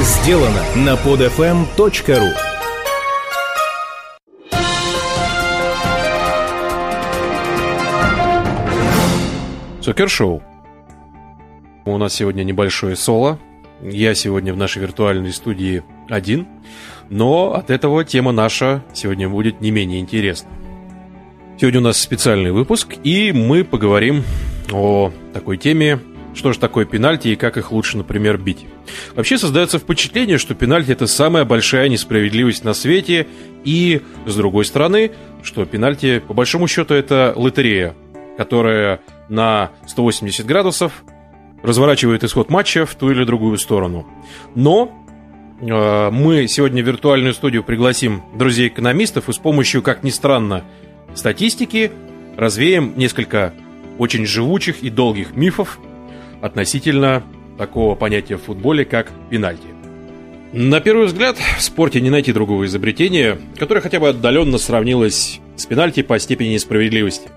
сделано 0.00 0.62
на 0.76 0.94
podfm.ru 0.94 2.30
Сокер-шоу. 9.80 10.42
У 11.84 11.96
нас 11.96 12.14
сегодня 12.14 12.44
небольшое 12.44 12.94
соло. 12.94 13.38
Я 13.82 14.14
сегодня 14.14 14.52
в 14.52 14.56
нашей 14.56 14.82
виртуальной 14.82 15.32
студии 15.32 15.82
один, 16.08 16.46
но 17.08 17.54
от 17.54 17.70
этого 17.70 18.04
тема 18.04 18.32
наша 18.32 18.84
сегодня 18.92 19.28
будет 19.28 19.60
не 19.60 19.70
менее 19.70 20.00
интересна. 20.00 20.50
Сегодня 21.58 21.80
у 21.80 21.84
нас 21.84 21.98
специальный 21.98 22.52
выпуск, 22.52 22.94
и 23.02 23.32
мы 23.32 23.64
поговорим 23.64 24.22
о 24.72 25.10
такой 25.32 25.56
теме, 25.56 25.98
что 26.34 26.52
же 26.52 26.58
такое 26.58 26.84
пенальти 26.84 27.28
и 27.28 27.36
как 27.36 27.56
их 27.56 27.72
лучше, 27.72 27.96
например, 27.96 28.38
бить. 28.38 28.66
Вообще 29.14 29.38
создается 29.38 29.78
впечатление, 29.78 30.38
что 30.38 30.54
пенальти 30.54 30.92
это 30.92 31.06
самая 31.06 31.44
большая 31.44 31.88
несправедливость 31.88 32.64
на 32.64 32.74
свете, 32.74 33.26
и, 33.64 34.02
с 34.26 34.34
другой 34.36 34.64
стороны, 34.64 35.12
что 35.42 35.64
пенальти, 35.64 36.20
по 36.26 36.34
большому 36.34 36.68
счету, 36.68 36.94
это 36.94 37.32
лотерея, 37.36 37.94
которая 38.36 39.00
на 39.28 39.70
180 39.86 40.46
градусов 40.46 41.04
разворачивает 41.62 42.24
исход 42.24 42.50
матча 42.50 42.86
в 42.86 42.94
ту 42.94 43.10
или 43.10 43.24
другую 43.24 43.58
сторону. 43.58 44.06
Но 44.54 45.04
э, 45.60 46.10
мы 46.10 46.46
сегодня 46.46 46.82
в 46.82 46.86
виртуальную 46.86 47.34
студию 47.34 47.64
пригласим 47.64 48.22
друзей-экономистов 48.34 49.28
и 49.28 49.32
с 49.32 49.38
помощью, 49.38 49.82
как 49.82 50.04
ни 50.04 50.10
странно, 50.10 50.64
статистики 51.14 51.90
развеем 52.36 52.94
несколько 52.96 53.54
очень 53.98 54.24
живучих 54.24 54.82
и 54.82 54.90
долгих 54.90 55.34
мифов 55.34 55.78
относительно 56.40 57.22
такого 57.56 57.94
понятия 57.94 58.36
в 58.36 58.42
футболе, 58.42 58.84
как 58.84 59.12
пенальти. 59.30 59.66
На 60.52 60.80
первый 60.80 61.06
взгляд, 61.06 61.36
в 61.58 61.62
спорте 61.62 62.00
не 62.00 62.08
найти 62.08 62.32
другого 62.32 62.64
изобретения, 62.64 63.38
которое 63.58 63.80
хотя 63.82 64.00
бы 64.00 64.08
отдаленно 64.08 64.56
сравнилось 64.56 65.40
с 65.56 65.66
пенальти 65.66 66.02
по 66.02 66.18
степени 66.18 66.54
несправедливости. 66.54 67.28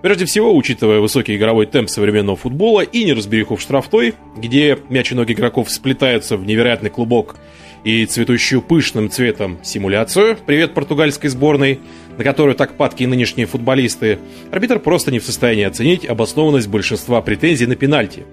Прежде 0.00 0.24
всего, 0.24 0.56
учитывая 0.56 1.00
высокий 1.00 1.36
игровой 1.36 1.66
темп 1.66 1.90
современного 1.90 2.36
футбола 2.36 2.80
и 2.80 3.04
неразбериху 3.04 3.56
в 3.56 3.60
штрафной, 3.60 4.14
где 4.36 4.78
мяч 4.88 5.12
и 5.12 5.14
ноги 5.14 5.32
игроков 5.32 5.70
сплетаются 5.70 6.36
в 6.36 6.46
невероятный 6.46 6.90
клубок 6.90 7.36
и 7.84 8.06
цветущую 8.06 8.62
пышным 8.62 9.10
цветом 9.10 9.58
симуляцию 9.62 10.38
«Привет 10.46 10.74
португальской 10.74 11.28
сборной», 11.30 11.80
на 12.18 12.24
которую 12.24 12.54
так 12.54 12.74
падки 12.74 13.04
нынешние 13.04 13.46
футболисты, 13.46 14.18
арбитр 14.50 14.78
просто 14.78 15.10
не 15.10 15.18
в 15.18 15.24
состоянии 15.24 15.64
оценить 15.64 16.06
обоснованность 16.06 16.68
большинства 16.68 17.20
претензий 17.20 17.66
на 17.66 17.76
пенальти. 17.76 18.24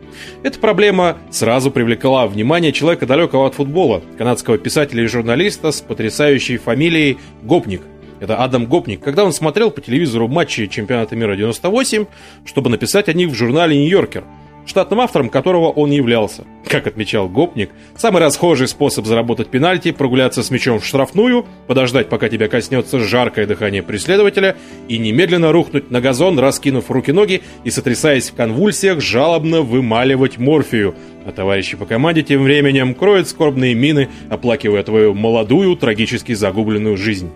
Эта 0.43 0.59
проблема 0.59 1.17
сразу 1.31 1.71
привлекла 1.71 2.27
внимание 2.27 2.71
человека 2.71 3.05
далекого 3.05 3.47
от 3.47 3.55
футбола, 3.55 4.01
канадского 4.17 4.57
писателя 4.57 5.03
и 5.03 5.07
журналиста 5.07 5.71
с 5.71 5.81
потрясающей 5.81 6.57
фамилией 6.57 7.17
Гопник. 7.41 7.81
Это 8.19 8.37
Адам 8.37 8.67
Гопник, 8.67 9.01
когда 9.01 9.25
он 9.25 9.33
смотрел 9.33 9.69
по 9.69 9.81
телевизору 9.81 10.27
матчи 10.27 10.67
чемпионата 10.67 11.15
мира 11.15 11.35
98, 11.35 12.05
чтобы 12.45 12.69
написать 12.69 13.09
о 13.09 13.13
них 13.13 13.29
в 13.29 13.33
журнале 13.33 13.77
«Нью-Йоркер», 13.77 14.23
штатным 14.65 15.01
автором 15.01 15.29
которого 15.29 15.69
он 15.69 15.91
являлся. 15.91 16.45
Как 16.67 16.87
отмечал 16.87 17.29
Гопник, 17.29 17.69
самый 17.95 18.21
расхожий 18.21 18.67
способ 18.67 19.05
заработать 19.05 19.49
пенальти– 19.49 19.91
прогуляться 19.91 20.43
с 20.43 20.49
мячом 20.49 20.79
в 20.79 20.85
штрафную, 20.85 21.45
подождать, 21.67 22.09
пока 22.09 22.29
тебя 22.29 22.47
коснется 22.47 22.99
жаркое 22.99 23.45
дыхание 23.45 23.83
преследователя, 23.83 24.55
и 24.87 24.97
немедленно 24.97 25.51
рухнуть 25.51 25.91
на 25.91 26.01
газон, 26.01 26.39
раскинув 26.39 26.89
руки-ноги 26.89 27.41
и, 27.63 27.69
сотрясаясь 27.69 28.29
в 28.29 28.35
конвульсиях, 28.35 29.01
жалобно 29.01 29.61
вымаливать 29.61 30.37
морфию. 30.37 30.95
А 31.25 31.31
товарищи 31.31 31.77
по 31.77 31.85
команде 31.85 32.23
тем 32.23 32.43
временем 32.43 32.95
кроют 32.95 33.27
скорбные 33.27 33.75
мины, 33.75 34.09
оплакивая 34.29 34.83
твою 34.83 35.13
молодую, 35.13 35.75
трагически 35.75 36.33
загубленную 36.33 36.97
жизнь. 36.97 37.29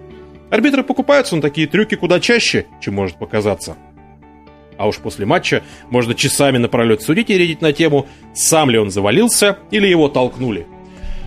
Арбитры 0.50 0.84
покупаются 0.84 1.36
на 1.36 1.42
такие 1.42 1.68
трюки 1.68 1.96
куда 1.96 2.20
чаще, 2.20 2.66
чем 2.82 2.96
может 2.96 3.18
показаться. 3.18 3.76
А 4.78 4.88
уж 4.88 4.98
после 4.98 5.26
матча 5.26 5.64
можно 5.90 6.14
часами 6.14 6.58
напролет 6.58 7.02
судить 7.02 7.30
и 7.30 7.38
редить 7.38 7.62
на 7.62 7.74
тему, 7.74 8.08
сам 8.34 8.70
ли 8.70 8.78
он 8.78 8.92
завалился 8.92 9.58
или 9.72 9.88
его 9.88 10.08
толкнули. 10.08 10.68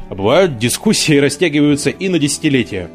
А 0.09 0.15
бывают, 0.15 0.59
дискуссии 0.59 1.19
растягиваются 1.19 1.91
и 1.91 2.09
на 2.09 2.19
десятилетия. 2.19 2.91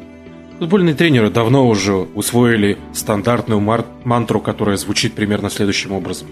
Футбольные 0.58 0.94
тренеры 0.94 1.30
давно 1.30 1.68
уже 1.68 1.94
усвоили 1.94 2.78
стандартную 2.94 3.60
мантру, 4.04 4.40
которая 4.40 4.78
звучит 4.78 5.12
примерно 5.12 5.50
следующим 5.50 5.92
образом. 5.92 6.28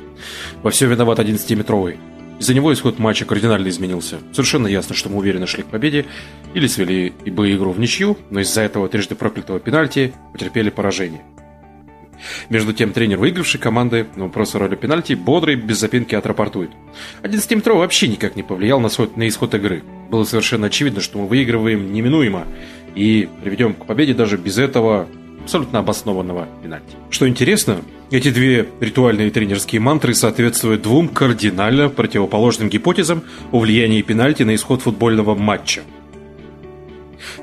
Во 0.62 0.70
все 0.70 0.86
виноват 0.86 1.18
11-метровый. 1.18 1.98
Из-за 2.38 2.54
него 2.54 2.72
исход 2.72 2.98
матча 2.98 3.26
кардинально 3.26 3.68
изменился. 3.68 4.18
Совершенно 4.32 4.66
ясно, 4.66 4.94
что 4.94 5.08
мы 5.08 5.18
уверенно 5.18 5.46
шли 5.46 5.62
к 5.62 5.66
победе 5.66 6.06
или 6.52 6.66
свели 6.66 7.12
бы 7.26 7.54
игру 7.54 7.72
в 7.72 7.78
ничью, 7.78 8.18
но 8.30 8.40
из-за 8.40 8.62
этого 8.62 8.88
трижды 8.88 9.14
проклятого 9.14 9.60
пенальти 9.60 10.12
потерпели 10.32 10.70
поражение. 10.70 11.22
Между 12.48 12.72
тем, 12.72 12.92
тренер 12.92 13.18
выигравшей 13.18 13.60
команды 13.60 14.06
на 14.16 14.24
вопрос 14.24 14.54
о 14.54 14.58
роли 14.58 14.76
пенальти 14.76 15.14
бодрый, 15.14 15.56
без 15.56 15.78
запинки 15.78 16.14
отрапортует. 16.14 16.70
11-метровый 17.22 17.78
вообще 17.78 18.08
никак 18.08 18.36
не 18.36 18.42
повлиял 18.42 18.80
на, 18.80 18.88
свой, 18.88 19.10
на 19.16 19.28
исход 19.28 19.54
игры. 19.54 19.82
Было 20.10 20.24
совершенно 20.24 20.68
очевидно, 20.68 21.00
что 21.00 21.18
мы 21.18 21.26
выигрываем 21.26 21.92
неминуемо 21.92 22.46
и 22.94 23.28
приведем 23.42 23.74
к 23.74 23.86
победе 23.86 24.14
даже 24.14 24.36
без 24.36 24.58
этого 24.58 25.08
абсолютно 25.42 25.80
обоснованного 25.80 26.48
пенальти. 26.62 26.96
Что 27.10 27.28
интересно, 27.28 27.82
эти 28.10 28.30
две 28.30 28.66
ритуальные 28.80 29.30
тренерские 29.30 29.80
мантры 29.80 30.14
соответствуют 30.14 30.82
двум 30.82 31.08
кардинально 31.08 31.90
противоположным 31.90 32.68
гипотезам 32.68 33.22
о 33.52 33.58
влиянии 33.58 34.02
пенальти 34.02 34.42
на 34.42 34.54
исход 34.54 34.82
футбольного 34.82 35.34
матча. 35.34 35.82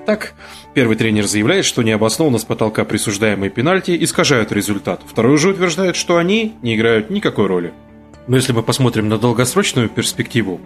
Так, 0.05 0.33
первый 0.73 0.95
тренер 0.95 1.25
заявляет, 1.25 1.65
что 1.65 1.83
необоснованно 1.83 2.37
с 2.37 2.45
потолка 2.45 2.85
присуждаемые 2.85 3.49
пенальти 3.49 3.97
искажают 4.03 4.51
результат. 4.51 5.01
Второй 5.05 5.37
же 5.37 5.49
утверждает, 5.49 5.95
что 5.95 6.17
они 6.17 6.55
не 6.61 6.75
играют 6.75 7.09
никакой 7.09 7.47
роли. 7.47 7.73
Но 8.27 8.35
если 8.35 8.53
мы 8.53 8.63
посмотрим 8.63 9.09
на 9.09 9.17
долгосрочную 9.17 9.89
перспективу, 9.89 10.61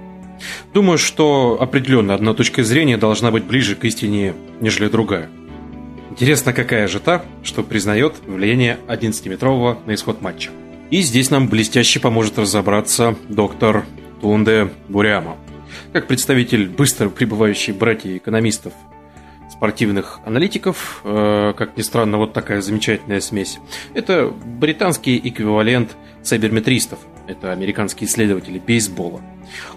думаю, 0.73 0.97
что 0.97 1.57
определенно 1.59 2.13
одна 2.13 2.33
точка 2.33 2.63
зрения 2.63 2.97
должна 2.97 3.31
быть 3.31 3.45
ближе 3.45 3.75
к 3.75 3.85
истине, 3.85 4.33
нежели 4.59 4.89
другая– 4.89 5.29
Интересно, 6.17 6.53
какая 6.53 6.87
же 6.87 7.01
та, 7.01 7.25
что 7.43 7.61
признает 7.61 8.13
влияние 8.25 8.77
11-метрового 8.87 9.79
на 9.85 9.95
исход 9.95 10.21
матча. 10.21 10.49
И 10.89 11.01
здесь 11.01 11.29
нам 11.29 11.49
блестяще 11.49 11.99
поможет 11.99 12.39
разобраться 12.39 13.17
доктор 13.27 13.85
Тунде 14.21 14.69
Буряма. 14.87 15.35
Как 15.91 16.07
представитель 16.07 16.69
быстро 16.69 17.09
прибывающей 17.09 17.73
братьев 17.73 18.15
экономистов, 18.15 18.71
спортивных 19.55 20.19
аналитиков, 20.25 21.01
э, 21.03 21.53
как 21.57 21.77
ни 21.77 21.81
странно, 21.81 22.17
вот 22.17 22.33
такая 22.33 22.61
замечательная 22.61 23.21
смесь. 23.21 23.59
Это 23.93 24.27
британский 24.27 25.19
эквивалент 25.23 25.95
сайберметристов. 26.23 26.99
Это 27.27 27.51
американские 27.51 28.07
исследователи 28.07 28.59
бейсбола. 28.59 29.21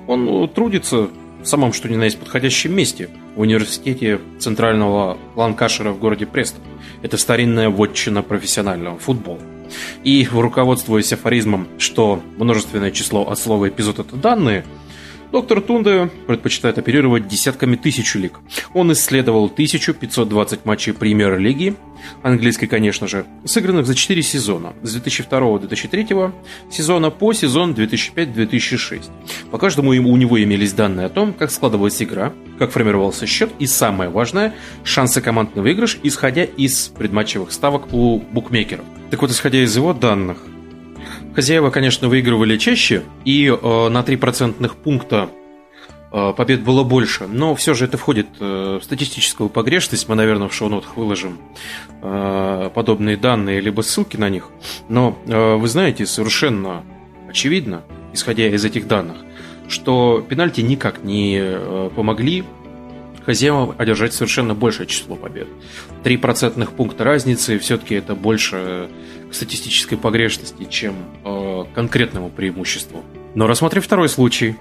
Он 0.06 0.48
трудится 0.48 1.08
в 1.40 1.46
самом 1.46 1.72
что 1.72 1.88
ни 1.88 1.94
на 1.96 2.04
есть 2.04 2.18
подходящем 2.18 2.74
месте, 2.74 3.08
в 3.36 3.40
университете 3.40 4.20
центрального 4.40 5.16
Ланкашира 5.36 5.92
в 5.92 5.98
городе 5.98 6.26
Престон. 6.26 6.62
Это 7.02 7.16
старинная 7.16 7.70
вотчина 7.70 8.22
профессионального 8.22 8.98
футбола. 8.98 9.40
И, 10.02 10.26
руководствуясь 10.32 11.12
афоризмом, 11.12 11.68
что 11.78 12.20
множественное 12.38 12.90
число 12.90 13.28
от 13.28 13.38
слова 13.38 13.68
«эпизод»— 13.68 13.98
это 14.00 14.16
данные– 14.16 14.64
Доктор 15.30 15.60
Тунде 15.60 16.10
предпочитает 16.26 16.78
оперировать 16.78 17.28
десятками 17.28 17.76
тысяч 17.76 18.14
лиг. 18.14 18.40
Он 18.72 18.90
исследовал 18.92 19.44
1520 19.44 20.64
матчей 20.64 20.94
премьер-лиги, 20.94 21.74
английской, 22.22 22.66
конечно 22.66 23.06
же, 23.06 23.26
сыгранных 23.44 23.86
за 23.86 23.94
4 23.94 24.22
сезона, 24.22 24.72
с 24.82 24.96
2002-2003 24.96 26.32
сезона 26.70 27.10
по 27.10 27.34
сезон 27.34 27.74
2005-2006. 27.74 29.02
По 29.50 29.58
каждому 29.58 29.90
у 29.90 30.16
него 30.16 30.42
имелись 30.42 30.72
данные 30.72 31.06
о 31.06 31.10
том, 31.10 31.34
как 31.34 31.50
складывалась 31.50 32.02
игра, 32.02 32.32
как 32.58 32.70
формировался 32.70 33.26
счет 33.26 33.50
и, 33.58 33.66
самое 33.66 34.08
важное, 34.08 34.54
шансы 34.82 35.20
команд 35.20 35.54
на 35.54 35.60
выигрыш, 35.60 35.98
исходя 36.02 36.44
из 36.44 36.88
предматчевых 36.88 37.52
ставок 37.52 37.92
у 37.92 38.18
букмекеров. 38.18 38.86
Так 39.10 39.20
вот, 39.20 39.30
исходя 39.30 39.62
из 39.62 39.76
его 39.76 39.92
данных, 39.92 40.38
Хозяева, 41.38 41.70
конечно, 41.70 42.08
выигрывали 42.08 42.56
чаще, 42.56 43.04
и 43.24 43.46
э, 43.46 43.88
на 43.90 44.02
3 44.02 44.16
процентных 44.16 44.74
пункта 44.74 45.30
э, 46.10 46.32
побед 46.36 46.64
было 46.64 46.82
больше, 46.82 47.28
но 47.28 47.54
все 47.54 47.74
же 47.74 47.84
это 47.84 47.96
входит 47.96 48.26
э, 48.40 48.80
в 48.80 48.82
статистическую 48.82 49.48
погрешность. 49.48 50.08
Мы, 50.08 50.16
наверное, 50.16 50.48
в 50.48 50.52
шоу-нотах 50.52 50.96
выложим 50.96 51.38
э, 52.02 52.70
подобные 52.74 53.16
данные, 53.16 53.60
либо 53.60 53.82
ссылки 53.82 54.16
на 54.16 54.28
них. 54.28 54.48
Но 54.88 55.16
э, 55.28 55.54
вы 55.54 55.68
знаете, 55.68 56.06
совершенно 56.06 56.82
очевидно, 57.28 57.84
исходя 58.12 58.48
из 58.48 58.64
этих 58.64 58.88
данных, 58.88 59.18
что 59.68 60.26
пенальти 60.28 60.60
никак 60.62 61.04
не 61.04 61.38
э, 61.40 61.90
помогли 61.94 62.42
хозяевам 63.24 63.76
одержать 63.78 64.12
совершенно 64.12 64.54
большее 64.54 64.88
число 64.88 65.14
побед. 65.14 65.46
3 66.02 66.16
процентных 66.16 66.72
пункта 66.72 67.04
разницы 67.04 67.60
все-таки 67.60 67.94
это 67.94 68.16
больше 68.16 68.88
статистической 69.30 69.98
погрешности, 69.98 70.64
чем 70.64 70.94
э, 71.24 71.64
конкретному 71.74 72.30
преимуществу. 72.30 73.02
Но 73.34 73.46
рассмотрим 73.46 73.82
второй 73.82 74.08
случай. 74.08 74.56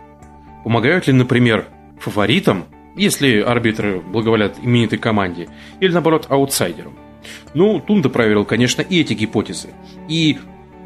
Помогают 0.64 1.08
ли, 1.08 1.14
например, 1.14 1.66
фаворитам 2.00 2.66
если 2.98 3.40
арбитры 3.40 4.02
благоволят 4.02 4.56
именитой 4.62 4.98
команде, 4.98 5.48
или 5.80 5.92
наоборот 5.92 6.26
аутсайдерам. 6.30 6.98
Ну, 7.54 7.80
Тунда 7.80 8.10
проверил, 8.10 8.44
конечно, 8.44 8.82
и 8.82 9.00
эти 9.00 9.14
гипотезы. 9.14 9.70
И 10.10 10.38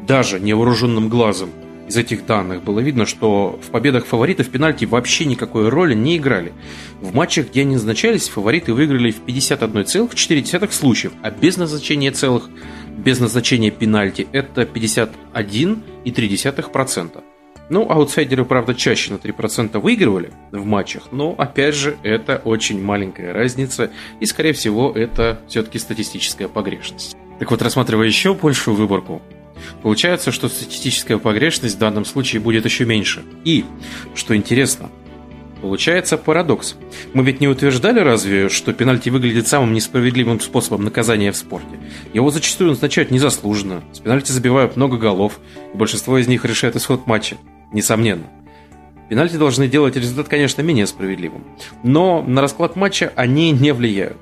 даже 0.06 0.38
невооруженным 0.38 1.08
глазом 1.08 1.50
из 1.88 1.96
этих 1.96 2.26
данных 2.26 2.62
было 2.62 2.80
видно, 2.80 3.06
что 3.06 3.58
в 3.62 3.70
победах 3.70 4.06
фаворитов 4.06 4.48
пенальти 4.48 4.84
вообще 4.84 5.24
никакой 5.24 5.68
роли 5.68 5.94
не 5.94 6.16
играли. 6.16 6.52
В 7.00 7.14
матчах, 7.14 7.48
где 7.48 7.62
они 7.62 7.74
назначались, 7.74 8.28
фавориты 8.28 8.72
выиграли 8.72 9.10
в 9.10 9.24
51,4 9.24 10.70
случаев, 10.72 11.12
а 11.22 11.30
без 11.30 11.56
назначения 11.56 12.10
целых, 12.10 12.48
без 12.98 13.20
назначения 13.20 13.70
пенальти 13.70 14.26
это 14.32 14.62
51,3%. 14.62 17.22
Ну, 17.68 17.90
аутсайдеры, 17.90 18.44
правда, 18.44 18.74
чаще 18.74 19.12
на 19.12 19.16
3% 19.16 19.78
выигрывали 19.78 20.32
в 20.50 20.64
матчах, 20.64 21.04
но, 21.10 21.34
опять 21.38 21.74
же, 21.74 21.96
это 22.02 22.40
очень 22.44 22.82
маленькая 22.82 23.32
разница, 23.32 23.90
и, 24.20 24.26
скорее 24.26 24.52
всего, 24.52 24.92
это 24.92 25.40
все-таки 25.48 25.78
статистическая 25.78 26.48
погрешность. 26.48 27.16
Так 27.38 27.50
вот, 27.50 27.62
рассматривая 27.62 28.06
еще 28.06 28.34
большую 28.34 28.76
выборку, 28.76 29.22
получается, 29.82 30.32
что 30.32 30.48
статистическая 30.48 31.18
погрешность 31.18 31.76
в 31.76 31.78
данном 31.78 32.04
случае 32.04 32.42
будет 32.42 32.66
еще 32.66 32.84
меньше. 32.84 33.22
И, 33.44 33.64
что 34.14 34.36
интересно, 34.36 34.90
Получается 35.62 36.18
парадокс. 36.18 36.74
Мы 37.14 37.22
ведь 37.22 37.40
не 37.40 37.46
утверждали 37.46 38.00
разве, 38.00 38.48
что 38.48 38.72
пенальти 38.72 39.10
выглядит 39.10 39.46
самым 39.46 39.72
несправедливым 39.72 40.40
способом 40.40 40.82
наказания 40.82 41.30
в 41.30 41.36
спорте? 41.36 41.78
Его 42.12 42.30
зачастую 42.30 42.70
назначают 42.70 43.12
незаслуженно. 43.12 43.84
С 43.92 44.00
пенальти 44.00 44.32
забивают 44.32 44.74
много 44.76 44.96
голов, 44.96 45.38
и 45.72 45.76
большинство 45.76 46.18
из 46.18 46.26
них 46.26 46.44
решает 46.44 46.74
исход 46.74 47.06
матча 47.06 47.36
несомненно. 47.72 48.24
Пенальти 49.08 49.36
должны 49.36 49.68
делать 49.68 49.94
результат, 49.94 50.26
конечно, 50.26 50.62
менее 50.62 50.88
справедливым, 50.88 51.44
но 51.84 52.22
на 52.22 52.40
расклад 52.40 52.74
матча 52.74 53.12
они 53.14 53.52
не 53.52 53.72
влияют. 53.72 54.16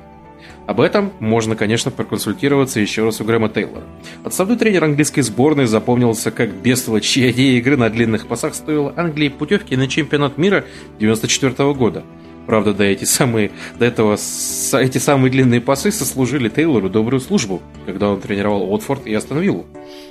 Об 0.70 0.80
этом 0.80 1.12
можно, 1.18 1.56
конечно, 1.56 1.90
проконсультироваться 1.90 2.78
еще 2.78 3.04
раз 3.04 3.20
у 3.20 3.24
Грэма 3.24 3.48
Тейлора. 3.48 3.82
Отставной 4.22 4.56
тренер 4.56 4.84
английской 4.84 5.22
сборной 5.22 5.66
запомнился 5.66 6.30
как 6.30 6.54
бестолочь, 6.54 7.02
чья 7.02 7.32
идея 7.32 7.58
игры 7.58 7.76
на 7.76 7.90
длинных 7.90 8.28
пасах 8.28 8.54
стоила 8.54 8.94
Англии 8.96 9.30
путевки 9.30 9.74
на 9.74 9.88
чемпионат 9.88 10.38
мира 10.38 10.58
1994 10.98 11.74
года– 11.74 12.04
Правда, 12.46 12.72
до, 12.72 12.84
эти 12.84 13.04
самые, 13.04 13.52
до 13.78 13.84
этого 13.84 14.14
эти 14.14 14.98
самые 14.98 15.30
длинные 15.30 15.60
пасы 15.60 15.92
сослужили 15.92 16.48
Тейлору 16.48 16.88
добрую 16.88 17.20
службу, 17.20 17.62
когда 17.86 18.08
он 18.08 18.20
тренировал 18.20 18.62
Уотфорд 18.72 19.06
и 19.06 19.14
остановил. 19.14 19.66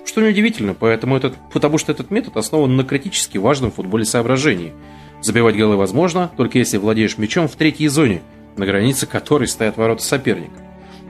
Что 0.06 0.22
неудивительно, 0.22 0.74
поэтому 0.74 1.18
этот, 1.18 1.36
потому 1.52 1.78
что 1.78 1.92
этот 1.92 2.12
метод 2.12 2.38
основан 2.38 2.78
на 2.78 2.84
критически 2.84 3.38
важном 3.38 3.72
футболе 3.72 4.06
соображении. 4.06 4.74
Забивать 5.22 5.58
голы 5.58 5.76
возможно, 5.76 6.32
только 6.38 6.60
если 6.60 6.78
владеешь 6.78 7.18
мячом 7.18 7.50
в 7.50 7.56
третьей 7.56 7.90
зоне, 7.90 8.22
на 8.58 8.66
границе 8.66 9.08
которой 9.08 9.48
стоят 9.48 9.78
ворота 9.78 10.04
соперника. 10.04 10.62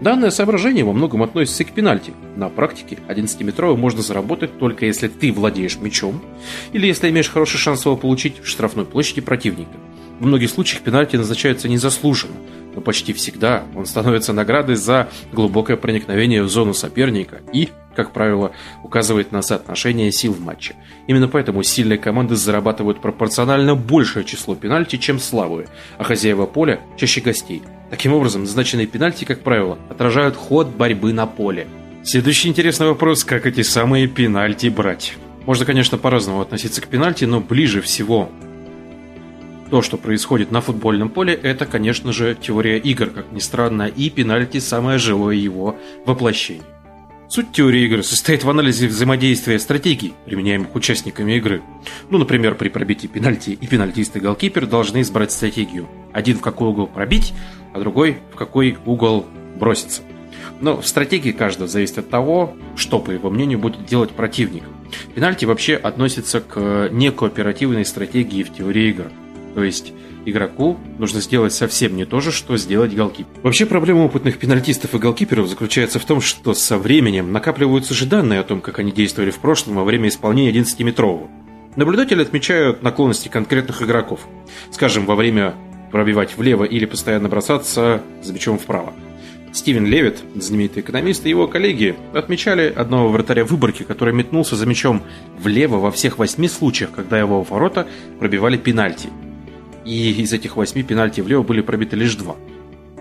Данное 0.02 0.30
соображение 0.30 0.86
во 0.86 0.94
многом 0.94 1.24
относится 1.24 1.64
и 1.64 1.66
к 1.66 1.72
пенальти. 1.72 2.14
На 2.38 2.48
практике 2.48 3.00
11-метровый 3.10 3.76
можно 3.76 4.02
заработать 4.02 4.58
только 4.58 4.86
если 4.86 5.10
ты 5.10 5.34
владеешь 5.34 5.78
мячом, 5.78 6.22
или 6.72 6.88
если 6.88 7.10
имеешь 7.10 7.30
хороший 7.30 7.58
шанс 7.58 7.86
его 7.86 7.98
получить 7.98 8.40
в 8.40 8.48
штрафной 8.48 8.86
площади 8.86 9.20
противника. 9.20 9.72
В 10.20 10.26
многих 10.26 10.50
случаях 10.50 10.84
пенальти 10.84 11.18
назначаются 11.18 11.68
незаслуженно, 11.68 12.36
но 12.76 12.82
почти 12.82 13.12
всегда 13.12 13.64
он 13.76 13.86
становится 13.86 14.32
наградой 14.32 14.76
за 14.76 15.10
глубокое 15.34 15.76
проникновение 15.76 16.44
в 16.44 16.50
зону 16.50 16.74
соперника 16.74 17.42
и, 17.52 17.70
как 18.00 18.14
правило, 18.14 18.54
указывает 18.82 19.34
на 19.34 19.42
соотношение 19.42 20.10
сил 20.14 20.32
в 20.32 20.40
матче. 20.40 20.76
Именно 21.08 21.28
поэтому 21.28 21.64
сильные 21.64 21.98
команды 21.98 22.38
зарабатывают 22.38 23.02
пропорционально 23.02 23.76
большее 23.76 24.24
число 24.24 24.56
пенальти, 24.56 24.96
чем 24.96 25.20
слабые, 25.20 25.68
а 25.98 26.06
хозяева 26.06 26.46
поля 26.46 26.80
чаще 26.96 27.20
гостей. 27.20 27.62
Таким 27.90 28.14
образом, 28.14 28.44
назначенные 28.44 28.88
пенальти, 28.88 29.26
как 29.26 29.42
правило, 29.42 29.78
отражают 29.90 30.38
ход 30.38 30.70
борьбы 30.70 31.12
на 31.12 31.26
поле. 31.26 31.68
Следующий 32.02 32.48
интересный 32.48 32.88
вопрос, 32.88 33.26
как 33.26 33.46
эти 33.46 33.64
самые 33.64 34.08
пенальти 34.08 34.68
брать. 34.70 35.16
Можно, 35.46 35.66
конечно, 35.66 35.98
по-разному 35.98 36.40
относиться 36.40 36.80
к 36.80 36.88
пенальти, 36.88 37.26
но 37.26 37.42
ближе 37.42 37.82
всего 37.82 38.30
то, 39.70 39.82
что 39.82 39.98
происходит 39.98 40.52
на 40.52 40.62
футбольном 40.62 41.10
поле, 41.10 41.34
это, 41.34 41.66
конечно 41.66 42.14
же, 42.14 42.38
теория 42.40 42.78
игр, 42.78 43.10
как 43.10 43.32
ни 43.34 43.40
странно, 43.40 43.88
и 43.88 44.10
пенальти– 44.10 44.58
самое 44.60 44.98
живое 45.00 45.36
его 45.36 45.76
воплощение. 46.06 46.64
Суть 47.30 47.52
теории 47.52 47.86
игры 47.86 48.02
состоит 48.02 48.44
в 48.44 48.50
анализе 48.50 48.88
взаимодействия 48.88 49.60
стратегий, 49.60 50.16
применяемых 50.26 50.74
участниками 50.74 51.34
игры. 51.34 51.62
Ну, 52.10 52.18
например, 52.18 52.56
при 52.56 52.70
пробитии 52.70 53.06
пенальти 53.06 53.52
и 53.52 53.68
пенальтист 53.68 54.16
и 54.16 54.20
голкипер 54.20 54.66
должны 54.66 55.02
избрать 55.02 55.32
стратегию. 55.32 55.88
Один 56.12 56.40
в 56.40 56.42
какой 56.42 56.70
угол 56.70 56.88
пробить, 56.88 57.36
а 57.72 57.80
другой 57.80 58.18
в 58.34 58.36
какой 58.36 58.80
угол 58.84 59.28
броситься. 59.60 60.02
Но 60.60 60.82
в 60.82 60.88
стратегии 60.88 61.32
каждого 61.32 61.68
зависит 61.68 62.00
от 62.00 62.10
того, 62.10 62.56
что, 62.76 62.98
по 62.98 63.12
его 63.12 63.30
мнению, 63.30 63.60
будет 63.60 63.86
делать 63.86 64.10
противник. 64.10 64.64
Пенальти 65.14 65.46
вообще 65.46 65.76
относится 65.76 66.42
к 66.42 66.90
некооперативной 66.92 67.86
стратегии 67.86 68.42
в 68.42 68.52
теории 68.52 68.90
игр. 68.90 69.12
То 69.56 69.64
есть 69.64 69.94
игроку 70.26 70.78
нужно 70.98 71.22
сделать 71.22 71.54
совсем 71.54 71.96
не 71.96 72.06
то 72.06 72.20
же, 72.20 72.32
что 72.32 72.58
сделать 72.58 72.94
голкипер. 72.94 73.32
Вообще 73.44 73.66
проблема 73.66 74.06
опытных 74.06 74.38
пенальтистов 74.38 74.94
и 74.96 75.00
голкиперов 75.00 75.48
заключается 75.48 76.00
в 76.00 76.06
том, 76.06 76.22
что 76.22 76.54
со 76.54 76.78
временем 76.78 77.32
накапливаются 77.32 77.94
же 77.94 78.06
данные 78.06 78.40
о 78.40 78.44
том, 78.44 78.62
как 78.62 78.80
они 78.80 78.92
действовали 78.92 79.32
в 79.32 79.40
прошлом 79.40 79.76
во 79.76 79.84
время 79.84 80.10
исполнения 80.10 80.52
11-метрового. 80.52 81.28
Наблюдатели 81.76 82.22
отмечают 82.22 82.84
наклонности 82.84 83.30
конкретных 83.30 83.82
игроков. 83.82 84.22
Скажем, 84.72 85.06
во 85.06 85.16
время 85.16 85.54
пробивать 85.92 86.38
влево 86.38 86.64
или 86.64 86.86
постоянно 86.86 87.30
бросаться 87.30 88.04
за 88.22 88.34
мячом 88.34 88.60
вправо. 88.60 88.94
Стивен 89.52 89.88
Левит, 89.88 90.20
знаменитый 90.36 90.84
экономист, 90.84 91.26
и 91.26 91.30
его 91.30 91.48
коллеги 91.48 91.96
отмечали 92.14 92.72
одного 92.76 93.10
вратаря 93.10 93.44
выборки, 93.46 93.82
который 93.82 94.14
метнулся 94.14 94.56
за 94.56 94.68
мячом 94.68 95.02
влево 95.40 95.78
во 95.78 95.92
всех 95.92 96.20
восьми 96.20 96.48
случаях, 96.48 96.92
когда 96.92 97.18
его 97.18 97.42
ворота 97.42 97.88
пробивали 98.20 98.58
пенальти– 98.58 99.10
и 99.86 100.12
из 100.12 100.34
этих 100.34 100.56
восьми 100.56 100.84
пенальти 100.84 101.22
влево 101.22 101.44
были 101.44 101.62
пробиты 101.62 101.96
лишь 101.96 102.16
два. 102.16 102.36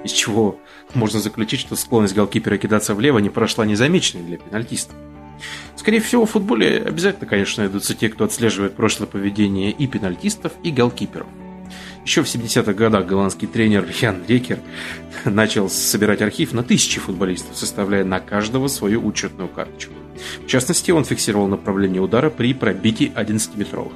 Из 0.04 0.12
чего 0.12 0.58
можно 0.94 1.20
заключить, 1.20 1.60
что 1.60 1.76
склонность 1.76 2.14
голкипера 2.14 2.56
кидаться 2.56 2.94
влево 2.94 3.18
не 3.18 3.30
прошла 3.30 3.66
незамеченной 3.66 4.24
для 4.24 4.36
пенальтиста. 4.38 4.94
Скорее 5.76 6.00
всего, 6.00 6.26
в 6.26 6.30
футболе 6.30 6.82
обязательно, 6.84 7.26
конечно, 7.26 7.62
найдутся 7.62 7.94
те, 7.94 8.08
кто 8.08 8.24
отслеживает 8.24 8.74
прошлое 8.74 9.06
поведение 9.06 9.70
и 9.70 9.86
пенальтистов, 9.86 10.52
и 10.62 10.70
голкиперов. 10.70 11.26
Еще 12.04 12.22
в 12.22 12.26
70-х 12.26 12.72
годах 12.72 13.06
голландский 13.06 13.46
тренер 13.46 13.86
Ян 14.00 14.22
Рекер 14.26 14.60
начал 15.24 15.68
собирать 15.68 16.22
архив 16.22 16.52
на 16.52 16.62
тысячи 16.62 16.98
футболистов, 17.00 17.56
составляя 17.56 18.04
на 18.04 18.18
каждого 18.18 18.68
свою 18.68 19.06
учетную 19.06 19.48
карточку. 19.48 19.92
В 20.42 20.46
частности, 20.46 20.90
он 20.90 21.04
фиксировал 21.04 21.48
направление 21.48 22.00
удара 22.00 22.30
при 22.30 22.54
пробитии 22.54 23.12
11-метровых. 23.14 23.92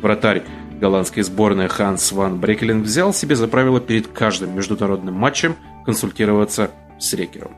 Вратарь 0.00 0.44
Голландской 0.84 1.22
сборной 1.22 1.68
Ханс 1.68 2.12
ван 2.12 2.38
Брекелен 2.38 2.82
взял 2.82 3.14
себе 3.14 3.36
за 3.36 3.48
правило 3.48 3.80
перед 3.80 4.06
каждым 4.06 4.54
международным 4.54 5.14
матчем 5.14 5.56
консультироваться 5.86 6.72
с 6.98 7.14
Рекером. 7.14 7.52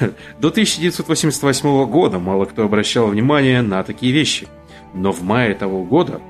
До 0.40 0.48
1988 0.48 1.84
года 1.84 2.18
мало 2.18 2.46
кто 2.46 2.64
обращал 2.64 3.08
внимание 3.08 3.60
на 3.60 3.82
такие 3.82 4.14
вещи. 4.14 4.48
Но 4.94 5.12
в 5.12 5.22
мае 5.22 5.54
того 5.54 5.84
года 5.84 6.22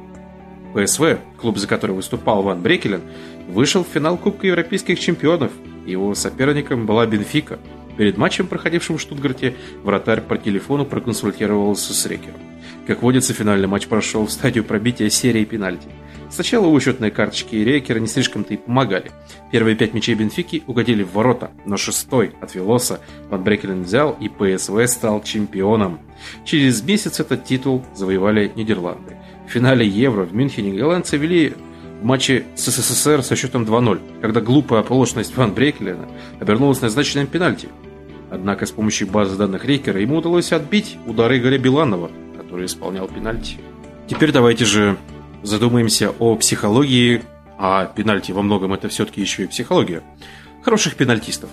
ПСВ, 0.75 1.21
клуб, 1.41 1.57
за 1.57 1.69
который 1.69 1.95
выступал 1.95 2.43
Ван 2.43 2.62
Брекелен, 2.62 3.03
вышел 3.49 3.85
в 3.85 3.95
финал 3.95 4.17
Кубка 4.17 4.49
Европейских 4.49 4.99
чемпионов. 4.99 5.53
Его 5.87 6.17
соперником 6.17 6.85
была 6.85 7.07
Бенфика. 7.07 7.61
Перед 7.97 8.19
матчем, 8.19 8.49
проходившим 8.49 8.99
в 8.99 9.00
Штутгарте, 9.00 9.55
вратарь 9.85 10.21
по 10.21 10.37
телефону 10.37 10.85
проконсультировался 10.85 11.95
с 11.95 12.07
Рекером. 12.07 12.41
Как 12.88 13.03
водится, 13.03 13.33
финальный 13.33 13.69
матч 13.69 13.87
прошел 13.87 14.26
в 14.26 14.33
стадию 14.33 14.64
пробития 14.64 15.09
серии 15.11 15.45
пенальти– 15.45 15.87
Сначала 16.31 16.66
учетные 16.66 17.11
карточки 17.11 17.57
рейкера 17.57 17.99
не 17.99 18.07
слишком-то 18.07 18.54
и 18.54 18.57
помогали. 18.57 19.12
Первые 19.52 19.76
пять 19.76 19.95
мячей 19.95 20.14
Бенфики 20.14 20.62
угодили 20.66 21.02
в 21.02 21.12
ворота, 21.12 21.50
но 21.64 21.76
шестой 21.76 22.33
от 22.40 22.54
Велоса 22.54 23.00
Ван 23.31 23.45
Брекелен 23.45 23.83
взял 23.83 24.16
и 24.21 24.28
ПСВ 24.28 24.87
стал 24.88 25.23
чемпионом. 25.23 26.00
Через 26.45 26.83
месяц 26.83 27.21
этот 27.21 27.45
титул 27.45 27.85
завоевали 27.95 28.50
Нидерланды. 28.57 29.16
В 29.47 29.50
финале 29.50 29.87
Евро 29.87 30.25
в 30.25 30.35
Мюнхене 30.35 30.73
голландцы 30.73 31.16
вели 31.16 31.54
в 32.00 32.04
матче 32.04 32.45
с 32.57 32.64
СССР 32.64 33.23
со 33.23 33.37
счетом 33.37 33.64
2-0, 33.64 34.21
когда 34.21 34.40
глупая 34.40 34.81
оплошность 34.81 35.37
Ван 35.37 35.52
Брекелена 35.52 36.09
обернулась 36.40 36.81
назначенным 36.81 37.26
пенальти. 37.26 37.69
Однако 38.31 38.66
с 38.66 38.73
помощью 38.73 39.07
базы 39.07 39.37
данных 39.37 39.64
Рейкера 39.64 40.00
ему 40.00 40.16
удалось 40.16 40.52
отбить 40.52 40.99
удары 41.07 41.38
Игоря 41.38 41.59
Биланова, 41.59 42.11
который 42.37 42.66
исполнял 42.66 43.07
пенальти. 43.07 43.59
Теперь 44.09 44.33
давайте 44.33 44.64
же 44.64 44.97
задумаемся 45.44 46.10
о 46.18 46.34
психологии, 46.36 47.22
а 47.58 47.86
пенальти 47.86 48.32
во 48.32 48.42
многом 48.42 48.72
это 48.72 48.88
все-таки 48.88 49.20
еще 49.20 49.44
и 49.44 49.46
психология, 49.46 50.02
хороших 50.62 50.96
пенальтистов. 50.96 51.50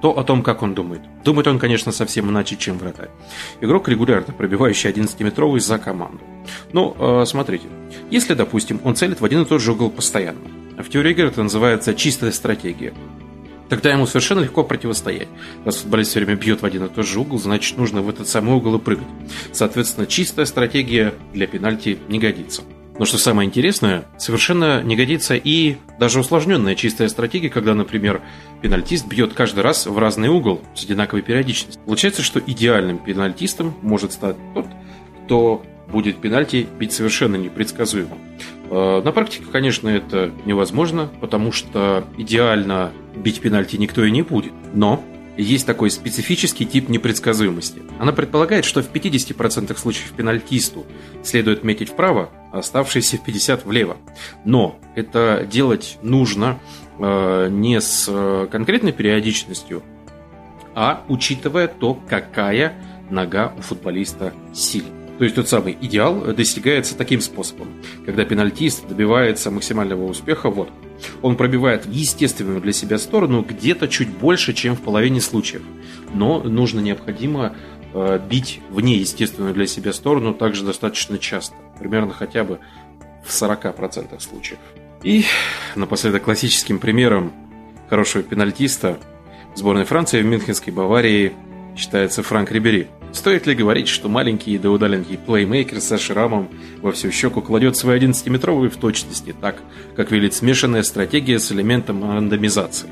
То 0.00 0.16
о 0.16 0.22
том, 0.22 0.44
как 0.44 0.62
он 0.62 0.74
думает. 0.74 1.00
Думает 1.24 1.48
он, 1.48 1.58
конечно, 1.58 1.90
совсем 1.90 2.30
иначе, 2.30 2.56
чем 2.56 2.78
вратарь. 2.78 3.10
Игрок, 3.60 3.88
регулярно 3.88 4.32
пробивающий 4.32 4.90
11-метровый 4.90 5.58
за 5.58 5.78
команду. 5.78 6.20
Ну, 6.72 6.94
э, 6.96 7.24
смотрите. 7.26 7.66
Если, 8.08 8.34
допустим, 8.34 8.80
он 8.84 8.94
целит 8.94 9.20
в 9.20 9.24
один 9.24 9.42
и 9.42 9.44
тот 9.44 9.60
же 9.60 9.72
угол 9.72 9.90
постоянно, 9.90 10.38
в 10.78 10.88
теории 10.88 11.10
игры 11.10 11.26
это 11.26 11.42
называется 11.42 11.94
чистая 11.94 12.30
стратегия. 12.30 12.94
Тогда 13.68 13.90
ему 13.90 14.06
совершенно 14.06 14.40
легко 14.40 14.62
противостоять. 14.62 15.28
Раз 15.64 15.78
футболист 15.78 16.12
все 16.12 16.20
время 16.20 16.36
бьет 16.36 16.62
в 16.62 16.64
один 16.64 16.84
и 16.84 16.88
тот 16.88 17.04
же 17.04 17.18
угол, 17.18 17.38
значит 17.38 17.76
нужно 17.76 18.00
в 18.00 18.08
этот 18.08 18.28
самый 18.28 18.54
угол 18.54 18.76
и 18.76 18.78
прыгать. 18.78 19.08
Соответственно, 19.52 20.06
чистая 20.06 20.46
стратегия 20.46 21.12
для 21.34 21.48
пенальти 21.48 21.98
не 22.08 22.20
годится. 22.20 22.62
Но 22.98 23.04
что 23.04 23.16
самое 23.16 23.46
интересное, 23.46 24.06
совершенно 24.18 24.82
не 24.82 24.96
годится 24.96 25.34
и 25.36 25.76
даже 26.00 26.18
усложненная 26.18 26.74
чистая 26.74 27.08
стратегия, 27.08 27.48
когда, 27.48 27.74
например, 27.74 28.22
пенальтист 28.60 29.06
бьет 29.06 29.34
каждый 29.34 29.60
раз 29.60 29.86
в 29.86 29.96
разный 29.98 30.28
угол 30.28 30.62
с 30.74 30.84
одинаковой 30.84 31.22
периодичностью. 31.22 31.80
Получается, 31.84 32.22
что 32.22 32.40
идеальным 32.40 32.98
пенальтистом 32.98 33.74
может 33.82 34.12
стать 34.12 34.36
тот, 34.54 34.66
кто 35.24 35.62
будет 35.88 36.20
пенальти 36.20 36.66
бить 36.78 36.92
совершенно 36.92 37.36
непредсказуемо. 37.36 38.18
Э, 38.70 39.00
на 39.02 39.12
практике, 39.12 39.44
конечно, 39.50 39.88
это 39.88 40.32
невозможно, 40.44 41.08
потому 41.20 41.52
что 41.52 42.04
идеально 42.16 42.92
бить 43.14 43.40
пенальти 43.40 43.76
никто 43.76 44.04
и 44.04 44.10
не 44.10 44.22
будет. 44.22 44.52
Но 44.74 45.02
есть 45.42 45.66
такой 45.66 45.90
специфический 45.90 46.66
тип 46.66 46.88
непредсказуемости. 46.88 47.82
Она 47.98 48.12
предполагает, 48.12 48.64
что 48.64 48.82
в 48.82 48.90
50% 48.92 49.76
случаев 49.78 50.12
пенальтисту 50.12 50.84
следует 51.22 51.62
метить 51.62 51.90
вправо, 51.90 52.30
а 52.52 52.58
оставшиеся 52.58 53.18
50% 53.24 53.62
влево. 53.64 53.96
Но 54.44 54.78
это 54.96 55.46
делать 55.50 55.98
нужно 56.02 56.58
э, 56.98 57.48
не 57.50 57.80
с 57.80 58.06
э, 58.08 58.48
конкретной 58.50 58.92
периодичностью, 58.92 59.82
а 60.74 61.04
учитывая 61.08 61.68
то, 61.68 61.94
какая 61.94 62.74
нога 63.10 63.54
у 63.56 63.62
футболиста 63.62 64.32
сильная. 64.52 64.97
То 65.18 65.24
есть 65.24 65.34
тот 65.34 65.48
самый 65.48 65.76
идеал 65.80 66.32
достигается 66.32 66.96
таким 66.96 67.20
способом, 67.20 67.68
когда 68.06 68.24
пенальтист 68.24 68.86
добивается 68.86 69.50
максимального 69.50 70.04
успеха, 70.04 70.48
вот, 70.48 70.70
он 71.22 71.36
пробивает 71.36 71.86
в 71.86 71.90
естественную 71.90 72.60
для 72.60 72.72
себя 72.72 72.98
сторону 72.98 73.42
где-то 73.42 73.88
чуть 73.88 74.08
больше, 74.08 74.52
чем 74.52 74.76
в 74.76 74.80
половине 74.80 75.20
случаев. 75.20 75.62
Но 76.14 76.40
нужно 76.40 76.78
необходимо 76.78 77.56
э, 77.94 78.20
бить 78.30 78.60
в 78.70 78.80
неестественную 78.80 79.54
для 79.54 79.66
себя 79.66 79.92
сторону 79.92 80.34
также 80.34 80.64
достаточно 80.64 81.18
часто, 81.18 81.56
примерно 81.80 82.12
хотя 82.12 82.44
бы 82.44 82.60
в 83.24 83.30
40% 83.30 84.20
случаев. 84.20 84.58
И 85.02 85.24
напоследок 85.74 86.24
классическим 86.24 86.78
примером 86.78 87.32
хорошего 87.88 88.22
пенальтиста 88.22 88.98
сборной 89.56 89.84
Франции 89.84 90.22
в 90.22 90.26
Мюнхенской 90.26 90.72
Баварии 90.72 91.32
считается 91.76 92.22
Франк 92.22 92.52
Рибери– 92.52 92.86
Стоит 93.12 93.46
ли 93.46 93.54
говорить, 93.54 93.88
что 93.88 94.08
маленький 94.08 94.58
да 94.58 94.70
удаленький 94.70 95.18
плеймейкер 95.18 95.80
со 95.80 95.98
шрамом 95.98 96.48
во 96.82 96.92
всю 96.92 97.10
щеку 97.10 97.40
кладет 97.40 97.76
свой 97.76 97.98
11-метровый 97.98 98.68
в 98.68 98.76
точности, 98.76 99.34
так, 99.40 99.62
как 99.96 100.10
велит 100.10 100.34
смешанная 100.34 100.82
стратегия 100.82 101.38
с 101.38 101.50
элементом 101.50 102.04
рандомизации. 102.04 102.88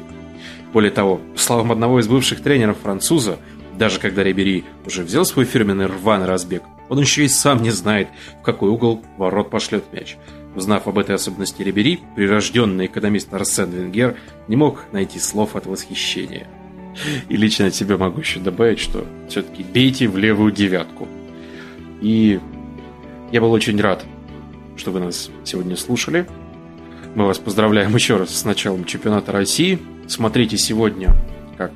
Более 0.73 0.91
того, 0.91 1.21
по 1.35 1.39
словам 1.39 1.73
одного 1.73 2.01
из 2.01 2.09
бывших 2.09 2.43
тренеров 2.43 2.79
француза, 2.83 3.39
даже 3.79 4.01
когда 4.01 4.23
Рибери 4.23 4.65
уже 4.87 5.03
взял 5.03 5.25
свой 5.25 5.45
фирменный 5.45 5.87
рваный 5.87 6.27
разбег, 6.27 6.63
он 6.89 7.01
еще 7.01 7.25
и 7.25 7.29
сам 7.29 7.63
не 7.63 7.71
знает, 7.71 8.09
в 8.41 8.45
какой 8.45 8.71
угол 8.71 9.03
ворот 9.17 9.51
пошлет 9.51 9.85
мяч. 9.93 10.17
Узнав 10.55 10.87
об 10.87 10.99
этой 10.99 11.15
особенности 11.15 11.63
Рибери, 11.63 12.01
прирожденный 12.15 12.87
экономист 12.87 13.33
Арсен 13.35 13.71
Венгер 13.71 14.17
не 14.49 14.57
мог 14.57 14.85
найти 14.93 15.19
слов 15.19 15.57
от 15.57 15.67
восхищения. 15.67 16.47
И 17.29 17.37
лично 17.37 17.67
от 17.67 17.75
себя 17.75 17.97
могу 17.97 18.21
еще 18.21 18.41
добавить, 18.41 18.79
что 18.79 19.07
все-таки 19.29 19.63
бейте 19.63 20.09
в 20.09 20.17
левую 20.17 20.53
девятку. 20.53 21.09
И 22.01 22.41
я 23.33 23.41
был 23.41 23.53
очень 23.53 23.81
рад, 23.81 24.05
что 24.77 24.91
вы 24.91 25.01
нас 25.01 25.31
сегодня 25.45 25.77
слушали. 25.77 26.27
Мы 27.15 27.27
вас 27.27 27.39
поздравляем 27.39 27.95
еще 27.95 28.17
раз 28.17 28.35
с 28.35 28.45
началом 28.45 28.85
чемпионата 28.85 29.33
России. 29.33 29.79
Смотрите 30.07 30.59
сегодня, 30.59 31.15
как 31.57 31.73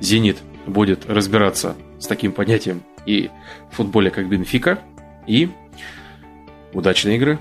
«Зенит» 0.00 0.38
будет 0.66 1.08
разбираться 1.08 1.76
с 1.98 2.06
таким 2.06 2.32
понятием 2.32 2.82
и 3.06 3.30
в 3.70 3.76
футболе, 3.76 4.10
как 4.10 4.28
«Бенфика». 4.28 4.78
И 5.26 5.48
удачной 6.72 7.16
игры! 7.16 7.38